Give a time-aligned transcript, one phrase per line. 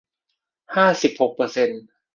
[0.75, 1.81] ห้าสิบหกเปอร์เซนต์